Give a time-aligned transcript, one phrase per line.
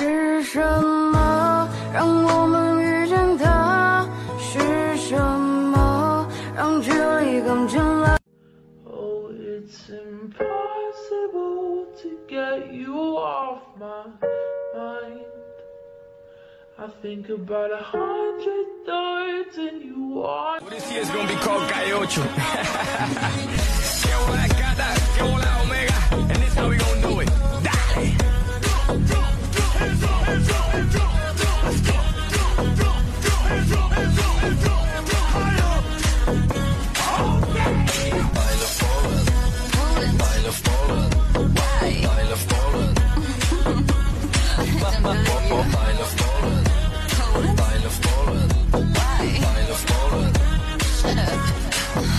[0.00, 4.08] 是什么让我们遇见的？
[4.38, 8.18] 是什么让距离更近了？
[8.84, 14.04] Oh, it's impossible to get you off my
[14.74, 15.24] mind.
[16.78, 20.60] I think about a hundred times and you are.
[20.68, 23.59] This year's gonna be called Calle 8.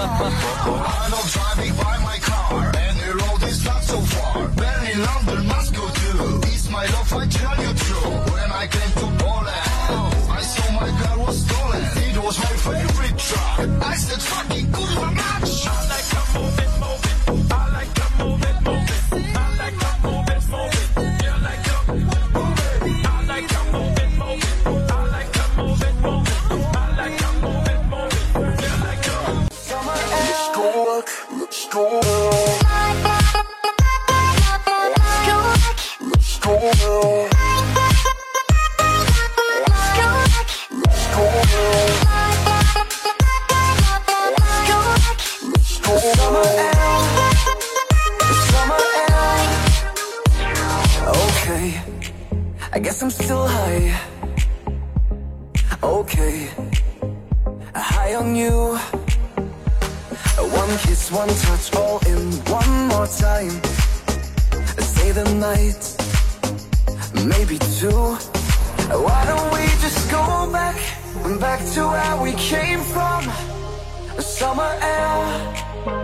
[0.00, 4.48] I'm not driving by my car, and the road is not so far.
[4.48, 6.40] Berlin, London, Moscow too.
[6.44, 8.10] It's my love, I tell you true.
[8.32, 9.07] When I came to
[31.70, 32.00] go.
[34.80, 35.38] Let's go.
[36.10, 36.56] Let's go.
[40.70, 41.22] Let's go
[51.08, 51.80] Okay,
[52.72, 54.00] I guess I'm still high.
[55.82, 56.50] Okay,
[57.74, 58.78] high on you.
[60.52, 63.50] One kiss, one touch, all in one more time.
[64.78, 65.82] Say the night,
[67.26, 68.16] maybe two.
[69.04, 70.76] Why don't we just go back,
[71.40, 73.22] back to where we came from?
[74.20, 75.98] Summer air.